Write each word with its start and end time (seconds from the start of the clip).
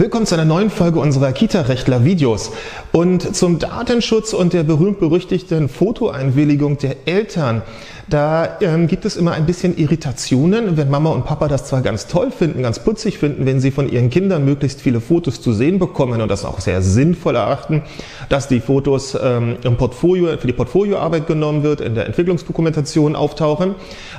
Willkommen 0.00 0.24
zu 0.24 0.34
einer 0.34 0.46
neuen 0.46 0.70
Folge 0.70 0.98
unserer 0.98 1.30
Kita-Rechtler-Videos. 1.30 2.52
Und 2.90 3.36
zum 3.36 3.58
Datenschutz 3.58 4.32
und 4.32 4.54
der 4.54 4.62
berühmt-berüchtigten 4.62 5.68
Fotoeinwilligung 5.68 6.78
der 6.78 7.06
Eltern, 7.06 7.60
da 8.08 8.56
ähm, 8.62 8.86
gibt 8.86 9.04
es 9.04 9.16
immer 9.16 9.32
ein 9.32 9.44
bisschen 9.44 9.76
Irritationen, 9.76 10.78
wenn 10.78 10.88
Mama 10.88 11.10
und 11.10 11.26
Papa 11.26 11.48
das 11.48 11.66
zwar 11.66 11.82
ganz 11.82 12.06
toll 12.06 12.30
finden, 12.30 12.62
ganz 12.62 12.78
putzig 12.78 13.18
finden, 13.18 13.44
wenn 13.44 13.60
sie 13.60 13.70
von 13.70 13.90
ihren 13.92 14.08
Kindern 14.08 14.46
möglichst 14.46 14.80
viele 14.80 15.02
Fotos 15.02 15.42
zu 15.42 15.52
sehen 15.52 15.78
bekommen 15.78 16.22
und 16.22 16.30
das 16.30 16.46
auch 16.46 16.60
sehr 16.60 16.80
sinnvoll 16.80 17.36
erachten, 17.36 17.82
dass 18.30 18.48
die 18.48 18.60
Fotos 18.60 19.14
ähm, 19.22 19.56
im 19.64 19.76
Portfolio, 19.76 20.34
für 20.38 20.46
die 20.46 20.54
Portfolioarbeit 20.54 21.26
genommen 21.26 21.62
wird, 21.62 21.82
in 21.82 21.94
der 21.94 22.06
Entwicklungsdokumentation 22.06 23.16
auftauchen. 23.16 23.74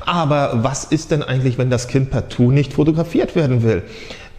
Aber 0.06 0.60
was 0.62 0.84
ist 0.84 1.10
denn 1.10 1.24
eigentlich, 1.24 1.58
wenn 1.58 1.72
das 1.72 1.88
Kind 1.88 2.12
partout 2.12 2.52
nicht 2.52 2.74
fotografiert 2.74 3.36
werden 3.36 3.64
will? 3.64 3.82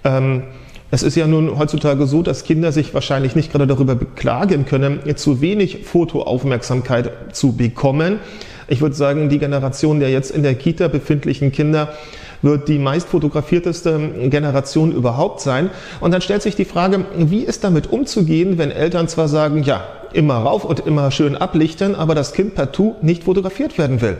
Ähm, 0.05 0.45
es 0.93 1.03
ist 1.03 1.17
ja 1.17 1.27
nun 1.27 1.59
heutzutage 1.59 2.07
so, 2.07 2.23
dass 2.23 2.45
Kinder 2.45 2.71
sich 2.71 2.93
wahrscheinlich 2.93 3.35
nicht 3.35 3.51
gerade 3.51 3.67
darüber 3.67 3.95
beklagen 3.95 4.67
können, 4.67 5.01
zu 5.17 5.41
wenig 5.41 5.87
Fotoaufmerksamkeit 5.87 7.11
zu 7.35 7.57
bekommen. 7.57 8.21
Ich 8.69 8.83
würde 8.83 8.95
sagen, 8.95 9.31
die 9.31 9.39
Generation 9.39 10.01
der 10.01 10.11
jetzt 10.11 10.31
in 10.31 10.43
der 10.43 10.55
Kita 10.55 10.89
befindlichen 10.89 11.51
Kinder 11.51 11.95
wird 12.43 12.69
die 12.69 12.79
meist 12.79 13.09
fotografierteste 13.09 14.29
Generation 14.29 14.93
überhaupt 14.93 15.41
sein. 15.41 15.71
Und 16.01 16.13
dann 16.13 16.21
stellt 16.21 16.43
sich 16.43 16.57
die 16.57 16.67
Frage, 16.67 17.07
wie 17.17 17.43
ist 17.43 17.65
damit 17.65 17.91
umzugehen, 17.91 18.59
wenn 18.59 18.71
Eltern 18.71 19.09
zwar 19.09 19.29
sagen, 19.29 19.63
ja, 19.63 19.85
immer 20.15 20.37
rauf 20.37 20.65
und 20.65 20.80
immer 20.80 21.11
schön 21.11 21.37
ablichten, 21.37 21.95
aber 21.95 22.15
das 22.15 22.33
Kind 22.33 22.55
partout 22.55 22.97
nicht 23.03 23.25
fotografiert 23.25 23.79
werden 23.79 24.01
will. 24.01 24.19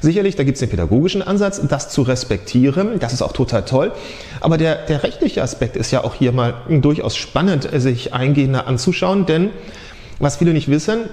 Sicherlich, 0.00 0.34
da 0.34 0.42
gibt 0.42 0.56
es 0.56 0.60
den 0.60 0.68
pädagogischen 0.68 1.22
Ansatz, 1.22 1.60
das 1.68 1.88
zu 1.88 2.02
respektieren. 2.02 2.98
Das 2.98 3.12
ist 3.12 3.22
auch 3.22 3.32
total 3.32 3.64
toll. 3.64 3.92
Aber 4.40 4.58
der, 4.58 4.84
der 4.86 5.04
rechtliche 5.04 5.42
Aspekt 5.42 5.76
ist 5.76 5.92
ja 5.92 6.02
auch 6.02 6.14
hier 6.14 6.32
mal 6.32 6.54
durchaus 6.68 7.14
spannend, 7.14 7.68
sich 7.72 8.12
eingehender 8.12 8.66
anzuschauen, 8.66 9.26
denn 9.26 9.50
was 10.18 10.36
viele 10.36 10.52
nicht 10.52 10.68
wissen, 10.68 11.04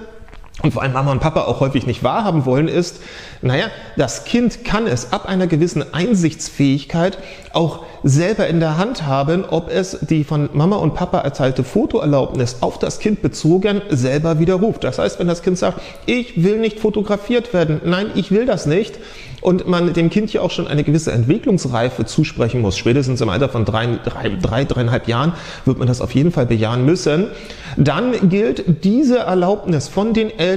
und 0.62 0.72
vor 0.72 0.82
allem 0.82 0.92
Mama 0.92 1.12
und 1.12 1.20
Papa 1.20 1.42
auch 1.42 1.60
häufig 1.60 1.86
nicht 1.86 2.02
wahrhaben 2.02 2.44
wollen, 2.44 2.68
ist, 2.68 3.00
naja, 3.42 3.66
das 3.96 4.24
Kind 4.24 4.64
kann 4.64 4.86
es 4.86 5.12
ab 5.12 5.26
einer 5.26 5.46
gewissen 5.46 5.94
Einsichtsfähigkeit 5.94 7.18
auch 7.52 7.84
selber 8.02 8.46
in 8.46 8.60
der 8.60 8.76
Hand 8.76 9.06
haben, 9.06 9.44
ob 9.44 9.70
es 9.70 9.98
die 10.02 10.24
von 10.24 10.50
Mama 10.52 10.76
und 10.76 10.94
Papa 10.94 11.18
erteilte 11.20 11.64
Fotoerlaubnis 11.64 12.58
auf 12.60 12.78
das 12.78 12.98
Kind 12.98 13.22
bezogen 13.22 13.82
selber 13.88 14.38
widerruft. 14.38 14.84
Das 14.84 14.98
heißt, 14.98 15.18
wenn 15.18 15.26
das 15.26 15.42
Kind 15.42 15.58
sagt, 15.58 15.80
ich 16.06 16.42
will 16.42 16.58
nicht 16.58 16.80
fotografiert 16.80 17.52
werden, 17.52 17.80
nein, 17.84 18.10
ich 18.14 18.30
will 18.30 18.46
das 18.46 18.66
nicht, 18.66 18.98
und 19.40 19.66
man 19.66 19.92
dem 19.94 20.10
Kind 20.10 20.32
ja 20.32 20.42
auch 20.42 20.50
schon 20.50 20.68
eine 20.68 20.84
gewisse 20.84 21.12
Entwicklungsreife 21.12 22.04
zusprechen 22.04 22.60
muss, 22.60 22.76
spätestens 22.76 23.20
im 23.20 23.28
Alter 23.28 23.48
von 23.48 23.64
drei, 23.64 23.98
drei, 24.04 24.36
drei, 24.40 24.64
dreieinhalb 24.64 25.08
Jahren 25.08 25.32
wird 25.64 25.78
man 25.78 25.88
das 25.88 26.00
auf 26.00 26.14
jeden 26.14 26.30
Fall 26.30 26.46
bejahen 26.46 26.84
müssen, 26.84 27.28
dann 27.76 28.28
gilt 28.28 28.84
diese 28.84 29.20
Erlaubnis 29.20 29.88
von 29.88 30.12
den 30.12 30.30
Eltern 30.38 30.49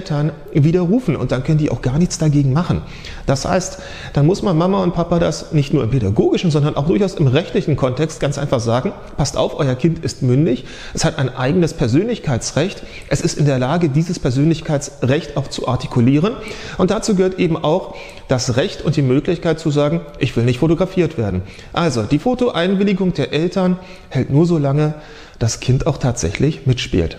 widerrufen 0.53 1.16
und 1.16 1.31
dann 1.31 1.44
können 1.44 1.58
die 1.58 1.69
auch 1.69 1.81
gar 1.81 1.97
nichts 1.97 2.17
dagegen 2.17 2.53
machen. 2.53 2.81
Das 3.25 3.45
heißt, 3.45 3.80
dann 4.13 4.25
muss 4.25 4.41
man 4.41 4.58
Mama 4.58 4.83
und 4.83 4.94
Papa 4.94 5.19
das 5.19 5.52
nicht 5.52 5.73
nur 5.73 5.83
im 5.83 5.89
pädagogischen, 5.89 6.52
sondern 6.52 6.75
auch 6.75 6.88
durchaus 6.88 7.16
im 7.16 7.27
rechtlichen 7.27 7.75
Kontext 7.75 8.19
ganz 8.19 8.38
einfach 8.38 8.59
sagen, 8.59 8.94
passt 9.17 9.38
auf, 9.38 9.59
euer 9.59 9.75
Kind 9.75 10.03
ist 10.03 10.21
mündig, 10.21 10.66
es 10.94 11.05
hat 11.05 11.19
ein 11.19 11.36
eigenes 11.36 11.73
Persönlichkeitsrecht, 11.73 12.83
es 13.09 13.21
ist 13.21 13.38
in 13.38 13.45
der 13.45 13.59
Lage, 13.59 13.89
dieses 13.89 14.19
Persönlichkeitsrecht 14.19 15.38
auch 15.38 15.47
zu 15.47 15.67
artikulieren 15.67 16.33
und 16.77 16.91
dazu 16.91 17.16
gehört 17.16 17.39
eben 17.39 17.58
auch 17.58 17.95
das 18.27 18.58
Recht 18.58 18.81
und 18.81 18.95
die 18.95 19.02
Möglichkeit 19.02 19.59
zu 19.59 19.71
sagen, 19.71 20.02
ich 20.19 20.36
will 20.36 20.44
nicht 20.44 20.59
fotografiert 20.59 21.17
werden. 21.17 21.41
Also 21.73 22.03
die 22.03 22.19
Fotoeinwilligung 22.19 23.14
der 23.14 23.33
Eltern 23.33 23.77
hält 24.09 24.30
nur 24.30 24.45
so 24.45 24.58
lange 24.58 24.95
das 25.39 25.59
Kind 25.59 25.88
auch 25.88 25.97
tatsächlich 25.97 26.65
mitspielt. 26.65 27.17